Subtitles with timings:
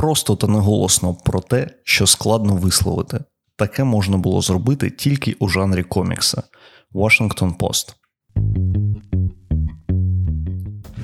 [0.00, 3.20] просто та неголосно про те, що складно висловити.
[3.56, 6.42] Таке можна було зробити тільки у жанрі комікса.
[6.94, 7.94] Washington Post.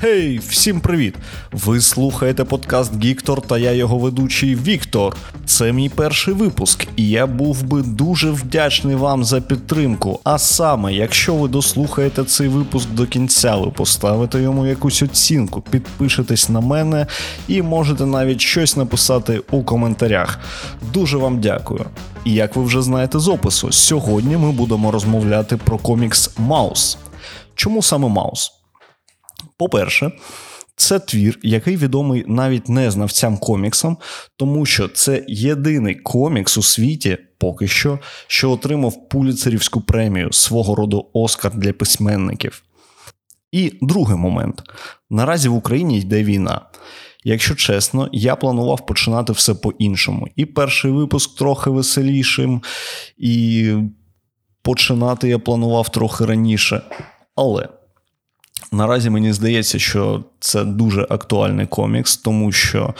[0.02, 1.14] Гей, всім привіт!
[1.52, 5.16] Ви слухаєте подкаст Гіктор та я його ведучий Віктор.
[5.46, 10.20] Це мій перший випуск, і я був би дуже вдячний вам за підтримку.
[10.24, 16.48] А саме, якщо ви дослухаєте цей випуск до кінця, ви поставите йому якусь оцінку, підпишетесь
[16.48, 17.06] на мене
[17.48, 20.38] і можете навіть щось написати у коментарях.
[20.92, 21.84] Дуже вам дякую.
[22.24, 26.98] І як ви вже знаєте з опису, сьогодні ми будемо розмовляти про комікс Маус.
[27.54, 28.55] Чому саме Маус?
[29.58, 30.12] По-перше,
[30.76, 33.96] це твір, який відомий навіть не знавцям коміксам,
[34.36, 41.10] тому що це єдиний комікс у світі, поки що, що отримав пуліцерівську премію свого роду
[41.12, 42.62] Оскар для письменників.
[43.52, 44.62] І другий момент:
[45.10, 46.60] наразі в Україні йде війна.
[47.24, 50.28] Якщо чесно, я планував починати все по-іншому.
[50.36, 52.62] І перший випуск трохи веселішим,
[53.18, 53.72] і
[54.62, 56.82] починати я планував трохи раніше.
[57.36, 57.68] Але
[58.72, 62.94] Наразі мені здається, що це дуже актуальний комікс, тому що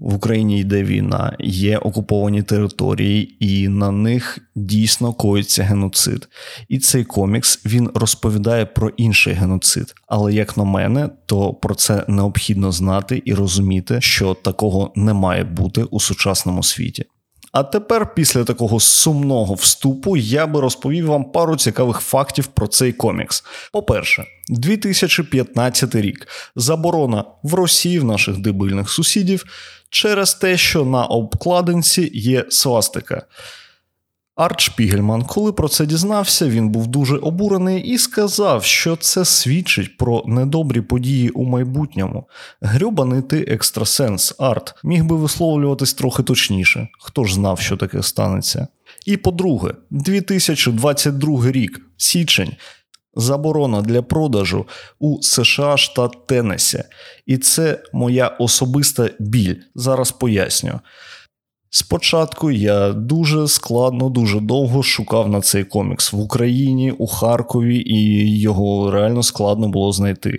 [0.00, 6.28] в Україні йде війна, є окуповані території, і на них дійсно коїться геноцид.
[6.68, 9.94] І цей комікс він розповідає про інший геноцид.
[10.06, 15.44] Але як на мене, то про це необхідно знати і розуміти, що такого не має
[15.44, 17.04] бути у сучасному світі.
[17.52, 22.92] А тепер, після такого сумного вступу, я би розповів вам пару цікавих фактів про цей
[22.92, 23.44] комікс.
[23.72, 29.44] По-перше, 2015 рік заборона в Росії в наших дебильних сусідів
[29.90, 33.22] через те, що на обкладинці є свастика.
[34.36, 39.96] Арт Шпігельман, коли про це дізнався, він був дуже обурений і сказав, що це свідчить
[39.96, 42.28] про недобрі події у майбутньому.
[42.60, 46.88] Грьобаний ти екстрасенс, арт, міг би висловлюватись трохи точніше.
[47.00, 48.68] Хто ж знав, що таке станеться?
[49.06, 52.52] І по-друге, 2022 рік, січень.
[53.14, 54.66] Заборона для продажу
[54.98, 56.82] у США штат Теннесі.
[57.26, 59.56] І це моя особиста біль.
[59.74, 60.80] Зараз поясню.
[61.72, 68.40] Спочатку я дуже складно, дуже довго шукав на цей комікс в Україні, у Харкові, і
[68.40, 70.38] його реально складно було знайти.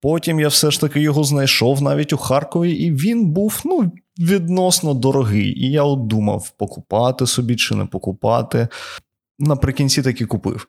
[0.00, 4.94] Потім я все ж таки його знайшов навіть у Харкові, і він був ну, відносно
[4.94, 5.64] дорогий.
[5.64, 8.68] І я от думав, покупати собі чи не покупати.
[9.38, 10.66] Наприкінці таки купив.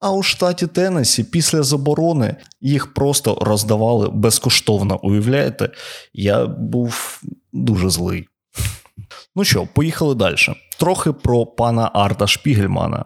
[0.00, 5.00] А у штаті Теннесі після заборони їх просто роздавали безкоштовно.
[5.02, 5.70] Уявляєте?
[6.14, 7.20] Я був
[7.52, 8.28] дуже злий.
[9.36, 10.36] Ну що, поїхали далі.
[10.78, 13.04] Трохи про пана Арта Шпігельмана.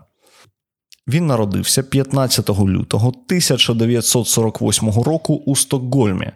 [1.09, 6.31] Він народився 15 лютого 1948 року у Стокгольмі.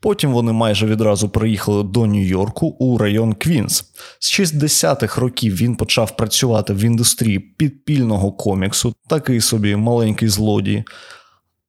[0.00, 3.84] Потім вони майже відразу приїхали до Нью-Йорку у район Квінс.
[4.18, 10.84] З 60-х років він почав працювати в індустрії підпільного коміксу, такий собі маленький злодій.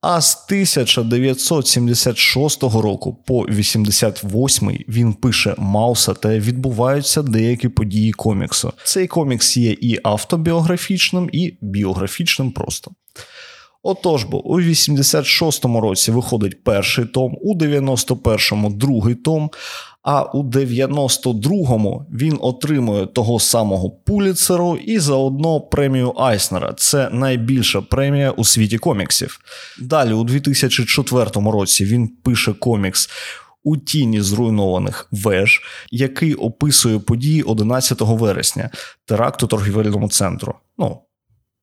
[0.03, 8.73] А з 1976 року по 88 він пише Мауса та відбуваються деякі події коміксу.
[8.83, 12.91] Цей комікс є і автобіографічним, і біографічним просто.
[13.83, 19.49] Отож бо у 86-му році виходить перший том, у 91-му другий том,
[20.03, 26.73] а у 92-му він отримує того самого Пуліцеру і заодно премію Айснера.
[26.77, 29.39] Це найбільша премія у світі коміксів.
[29.79, 33.09] Далі, у 2004 році, він пише комікс.
[33.65, 38.69] У тіні зруйнованих веж, який описує події 11 вересня,
[39.05, 40.55] теракту торгівельному центру.
[40.77, 41.01] Ну,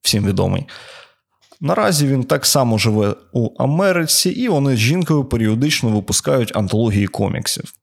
[0.01, 0.65] всім відомий.
[1.59, 7.73] Наразі він так само живе у Америці, і вони з жінкою періодично випускають антології коміксів.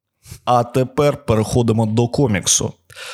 [0.44, 2.72] А тепер переходимо до коміксу.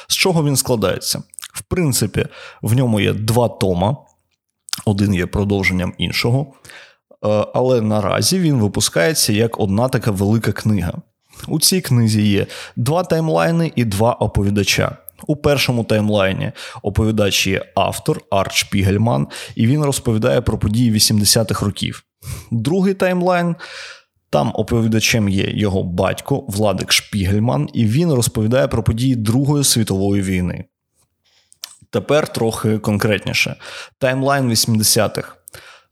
[0.08, 1.22] З чого він складається?
[1.54, 2.26] В принципі,
[2.62, 3.96] в ньому є два тома,
[4.84, 10.92] один є продовженням іншого, е, але наразі він випускається як одна така велика книга.
[11.48, 14.96] У цій книзі є два таймлайни і два оповідача.
[15.26, 16.52] У першому таймлайні
[16.82, 22.04] оповідач є автор Арт Шпігельман, і він розповідає про події 80-х років.
[22.50, 23.56] Другий таймлайн.
[24.34, 30.64] Там оповідачем є його батько Владек Шпігельман, і він розповідає про події Другої світової війни.
[31.90, 33.56] Тепер трохи конкретніше:
[33.98, 35.36] таймлайн 80-х.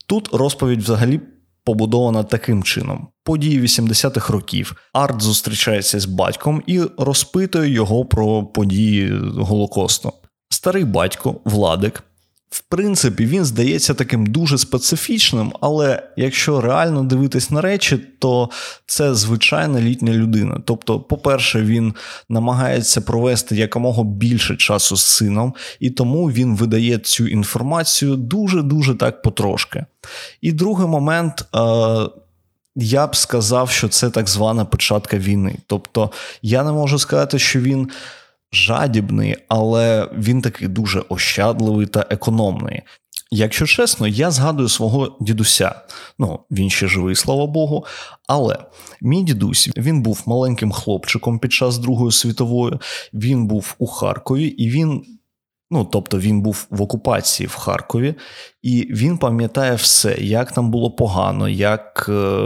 [0.06, 1.20] Тут розповідь взагалі
[1.64, 4.76] побудована таким чином: події 80-х років.
[4.92, 10.12] Арт зустрічається з батьком і розпитує його про події Голокосту.
[10.48, 12.02] Старий батько Владик
[12.52, 18.50] В принципі, він здається таким дуже специфічним, але якщо реально дивитись на речі, то
[18.86, 20.60] це звичайна літня людина.
[20.64, 21.94] Тобто, по-перше, він
[22.28, 29.22] намагається провести якомога більше часу з сином, і тому він видає цю інформацію дуже-дуже так
[29.22, 29.84] потрошки.
[30.40, 31.44] І другий момент.
[31.54, 32.22] Е-
[32.76, 35.56] я б сказав, що це так звана початка війни.
[35.66, 36.10] Тобто,
[36.42, 37.90] я не можу сказати, що він
[38.52, 42.82] жадібний, але він такий дуже ощадливий та економний.
[43.34, 45.74] Якщо чесно, я згадую свого дідуся.
[46.18, 47.84] Ну, він ще живий, слава Богу.
[48.28, 48.58] Але
[49.00, 52.78] мій дідусь він був маленьким хлопчиком під час Другої світової.
[53.14, 55.02] Він був у Харкові, і він
[55.74, 58.14] Ну, тобто він був в окупації в Харкові,
[58.62, 62.42] і він пам'ятає все, як там було погано, як е,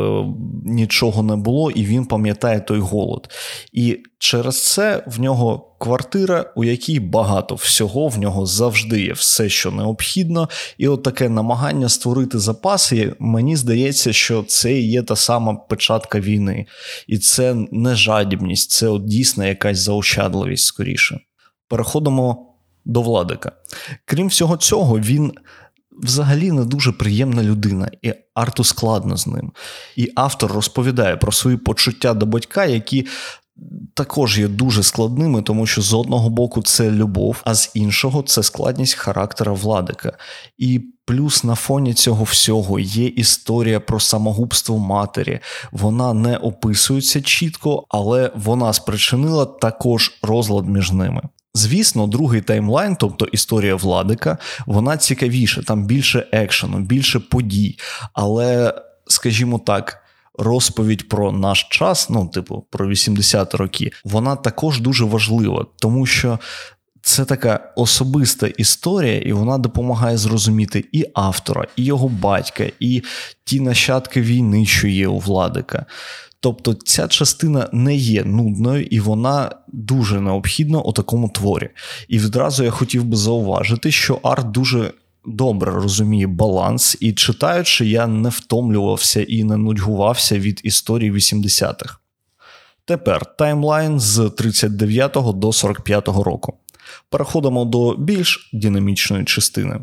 [0.64, 3.28] нічого не було, і він пам'ятає той голод.
[3.72, 9.48] І через це в нього квартира, у якій багато всього, в нього завжди є все,
[9.48, 10.48] що необхідно.
[10.78, 16.66] І от таке намагання створити запаси, мені здається, що це є та сама печатка війни.
[17.06, 21.20] І це не жадібність, це от дійсно якась заощадливість скоріше.
[21.68, 22.45] Переходимо
[22.86, 23.52] до Владика.
[24.04, 25.32] Крім всього цього, він
[26.02, 29.52] взагалі не дуже приємна людина, і арту складно з ним.
[29.96, 33.06] І автор розповідає про свої почуття до батька, які.
[33.94, 38.42] Також є дуже складними, тому що з одного боку це любов, а з іншого це
[38.42, 40.18] складність характера владика.
[40.58, 45.40] І плюс на фоні цього всього є історія про самогубство матері.
[45.72, 51.22] Вона не описується чітко, але вона спричинила також розлад між ними.
[51.56, 57.78] Звісно, другий таймлайн, тобто історія Владика, вона цікавіша, там більше екшену, більше подій.
[58.12, 58.74] Але,
[59.06, 60.02] скажімо так,
[60.38, 66.38] розповідь про наш час, ну, типу, про 80 роки, вона також дуже важлива, тому що.
[67.06, 73.02] Це така особиста історія, і вона допомагає зрозуміти і автора, і його батька, і
[73.44, 75.86] ті нащадки війни, що є у Владика.
[76.40, 81.68] Тобто ця частина не є нудною і вона дуже необхідна у такому творі.
[82.08, 84.92] І відразу я хотів би зауважити, що арт дуже
[85.26, 91.98] добре розуміє баланс, і читаючи, я не втомлювався і не нудьгувався від історії 80-х.
[92.84, 96.54] Тепер таймлайн з 39 до 45 року.
[97.10, 99.80] Переходимо до більш динамічної частини.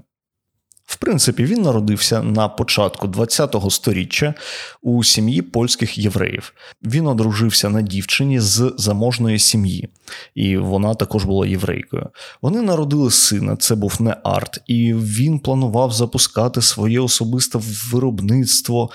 [0.85, 4.33] В принципі, він народився на початку ХХ століття
[4.81, 6.53] у сім'ї польських євреїв.
[6.83, 9.89] Він одружився на дівчині з заможної сім'ї,
[10.35, 12.09] і вона також була єврейкою.
[12.41, 17.59] Вони народили сина, це був не арт, і він планував запускати своє особисте
[17.91, 18.89] виробництво.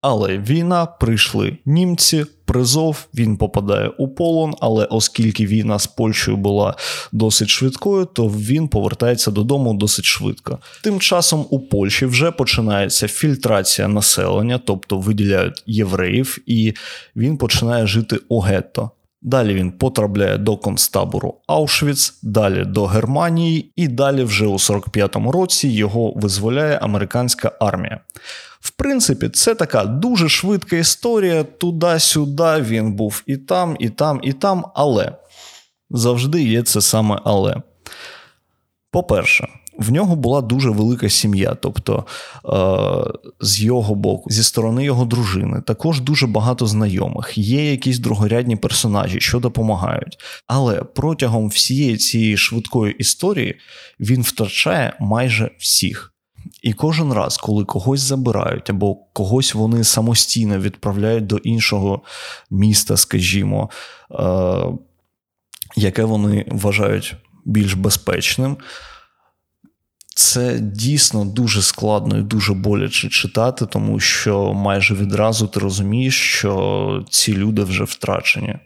[0.00, 6.74] Але війна прийшли німці, призов, він попадає у полон, але оскільки війна з Польщею була
[7.12, 10.58] досить швидкою, то він повертається додому досить швидко.
[10.82, 16.74] Тим часом у Польщі вже починається фільтрація населення, тобто виділяють євреїв, і
[17.16, 18.90] він починає жити у гетто.
[19.22, 25.68] Далі він потрапляє до концтабору Аушвіц, далі до Германії, і далі вже у 45-му році
[25.68, 28.00] його визволяє американська армія.
[28.60, 31.44] В принципі, це така дуже швидка історія.
[31.44, 35.12] Туди-сюди він був і там, і там, і там, але
[35.90, 37.56] завжди є це саме але.
[38.90, 39.48] По-перше,
[39.78, 42.04] в нього була дуже велика сім'я, тобто
[42.44, 48.56] е, з його боку, зі сторони його дружини, також дуже багато знайомих, є якісь другорядні
[48.56, 50.18] персонажі, що допомагають.
[50.46, 53.56] Але протягом всієї цієї швидкої історії
[54.00, 56.14] він втрачає майже всіх.
[56.62, 62.02] І кожен раз, коли когось забирають, або когось вони самостійно відправляють до іншого
[62.50, 63.70] міста, скажімо,
[64.10, 64.64] е,
[65.76, 68.56] яке вони вважають більш безпечним,
[70.14, 77.04] це дійсно дуже складно і дуже боляче читати, тому що майже відразу ти розумієш, що
[77.10, 78.58] ці люди вже втрачені.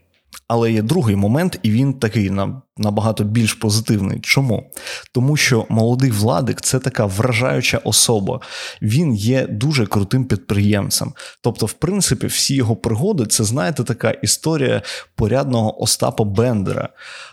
[0.49, 2.31] Але є другий момент, і він такий
[2.77, 4.21] набагато більш позитивний.
[4.21, 4.71] Чому?
[5.13, 8.41] Тому що молодий владик це така вражаюча особа.
[8.83, 11.13] Він є дуже крутим підприємцем.
[11.41, 14.83] Тобто, в принципі, всі його пригоди це, знаєте, така історія
[15.15, 16.89] порядного Остапа Бендера.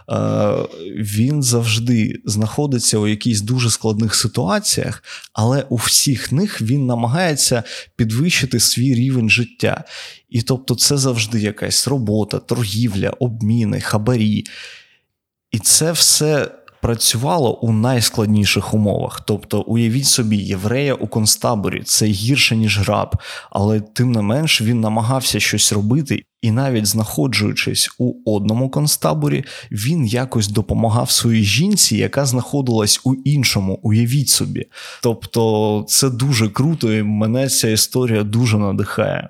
[0.09, 0.53] Е,
[0.97, 7.63] Він завжди знаходиться у якихось дуже складних ситуаціях, але у всіх них він намагається
[7.95, 9.83] підвищити свій рівень життя.
[10.29, 14.43] І тобто, це завжди якась робота, торгівля, обміни, хабарі.
[15.51, 19.21] І це все працювало у найскладніших умовах.
[19.25, 23.15] Тобто, уявіть собі, єврея у концтаборі це гірше, ніж граб,
[23.51, 26.23] але тим не менш він намагався щось робити.
[26.41, 33.79] І навіть знаходжуючись у одному концтаборі, він якось допомагав своїй жінці, яка знаходилась у іншому,
[33.83, 34.65] уявіть собі.
[35.03, 39.29] Тобто, це дуже круто, і мене ця історія дуже надихає.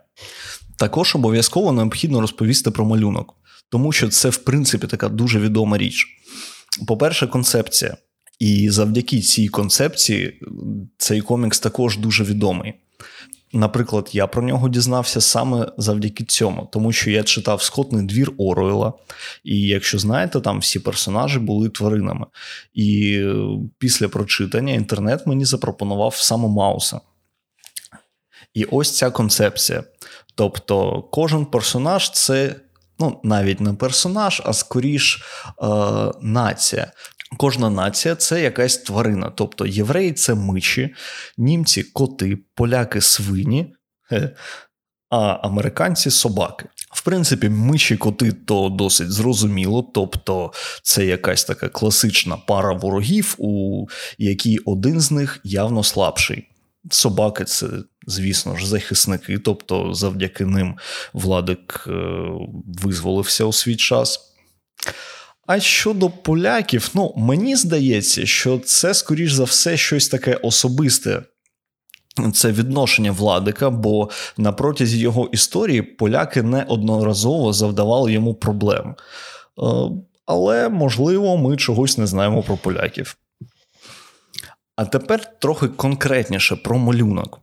[0.81, 3.33] Також обов'язково необхідно розповісти про малюнок,
[3.69, 6.07] тому що це, в принципі, така дуже відома річ.
[6.87, 7.97] По-перше, концепція.
[8.39, 10.39] І завдяки цій концепції
[10.97, 12.73] цей комікс також дуже відомий.
[13.53, 18.93] Наприклад, я про нього дізнався саме завдяки цьому, тому що я читав Скотний двір Оруела,
[19.43, 22.25] і якщо знаєте, там всі персонажі були тваринами.
[22.73, 23.35] І е,
[23.77, 26.99] після прочитання інтернет мені запропонував саме Мауса.
[28.53, 29.83] І ось ця концепція.
[30.35, 32.55] Тобто, кожен персонаж це
[32.99, 35.23] ну, навіть не персонаж, а скоріш
[35.63, 35.67] е,
[36.21, 36.91] нація.
[37.37, 39.29] Кожна нація це якась тварина.
[39.35, 40.95] Тобто євреї це миші,
[41.37, 43.73] німці коти, поляки свині,
[45.09, 46.65] а американці собаки.
[46.93, 50.51] В принципі, миші коти то досить зрозуміло, тобто
[50.83, 53.85] це якась така класична пара ворогів, у
[54.17, 56.47] якій один з них явно слабший.
[56.91, 57.67] Собаки це,
[58.07, 60.77] звісно ж, захисники, тобто завдяки ним
[61.13, 61.91] Владик е,
[62.83, 64.19] визволився у свій час.
[65.47, 71.23] А щодо поляків, ну мені здається, що це, скоріш за все, щось таке особисте.
[72.33, 78.95] Це відношення владика, бо на протязі його історії поляки неодноразово завдавали йому проблем.
[78.95, 79.63] Е,
[80.25, 83.17] але, можливо, ми чогось не знаємо про поляків.
[84.75, 87.39] А тепер трохи конкретніше про малюнок.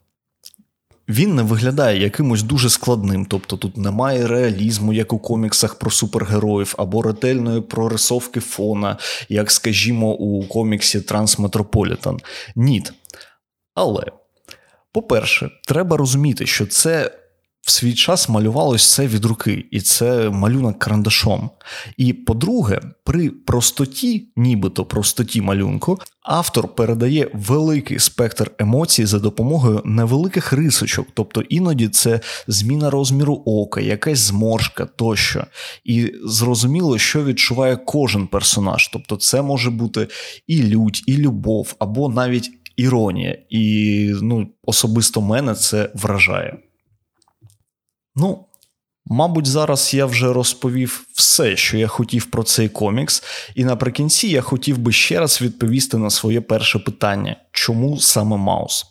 [1.08, 6.74] Він не виглядає якимось дуже складним, тобто тут немає реалізму, як у коміксах про супергероїв,
[6.78, 8.96] або ретельної прорисовки фона,
[9.28, 12.18] як, скажімо, у коміксі Трансметрополітан.
[12.56, 12.84] Ні.
[13.74, 14.04] Але,
[14.92, 17.10] по-перше, треба розуміти, що це
[17.68, 21.50] в свій час малювалось все від руки, і це малюнок карандашом.
[21.96, 30.52] І по-друге, при простоті, нібито простоті малюнку, автор передає великий спектр емоцій за допомогою невеликих
[30.52, 35.44] рисочок, тобто іноді це зміна розміру ока, якась зморшка тощо.
[35.84, 38.88] І зрозуміло, що відчуває кожен персонаж.
[38.88, 40.08] Тобто, це може бути
[40.46, 43.38] і лють, і любов, або навіть іронія.
[43.50, 46.58] І ну, особисто мене це вражає.
[48.16, 48.44] Ну,
[49.06, 53.22] мабуть, зараз я вже розповів все, що я хотів про цей комікс,
[53.54, 58.86] і наприкінці я хотів би ще раз відповісти на своє перше питання: чому саме Маус?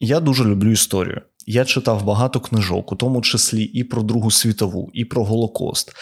[0.00, 1.20] Я дуже люблю історію.
[1.46, 5.92] Я читав багато книжок, у тому числі і про Другу світову, і про Голокост.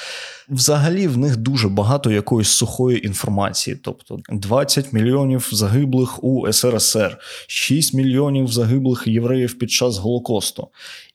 [0.49, 7.95] Взагалі в них дуже багато якоїсь сухої інформації, тобто 20 мільйонів загиблих у СРСР, 6
[7.95, 10.69] мільйонів загиблих євреїв під час Голокосту.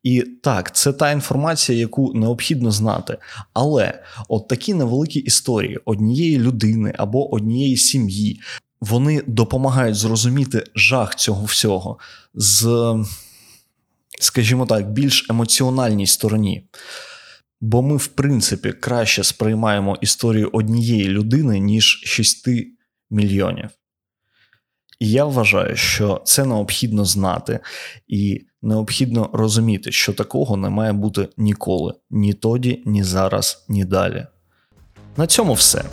[0.04, 3.18] І так, це та інформація, яку необхідно знати.
[3.54, 8.40] Але от такі невеликі історії однієї людини або однієї сім'ї,
[8.82, 11.98] вони допомагають зрозуміти жах цього всього
[12.34, 12.66] з
[14.20, 16.70] скажімо так, більш емоціональній стороні.
[17.62, 22.48] Бо ми, в принципі, краще сприймаємо історію однієї людини, ніж 6
[23.10, 23.70] мільйонів.
[25.00, 27.60] І я вважаю, що це необхідно знати,
[28.08, 34.28] і необхідно розуміти, що такого не має бути ніколи, ні тоді, ні зараз, ні далі.
[35.18, 35.84] На цьому все.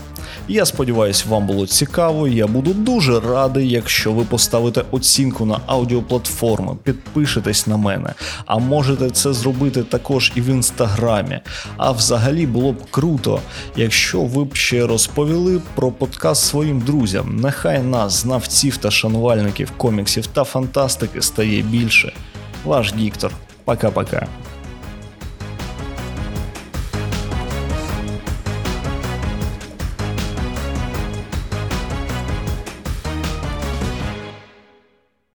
[0.48, 2.28] Я сподіваюся, вам було цікаво.
[2.28, 8.14] Я буду дуже радий, якщо ви поставите оцінку на аудіоплатформи, підпишетесь на мене,
[8.46, 11.40] а можете це зробити також і в інстаграмі.
[11.76, 13.40] А взагалі було б круто,
[13.76, 17.36] якщо ви б ще розповіли про подкаст своїм друзям.
[17.36, 22.12] Нехай нас, знавців та шанувальників коміксів та фантастики, стає більше.
[22.64, 23.32] Ваш Діктор.
[23.64, 24.26] Пока-пока.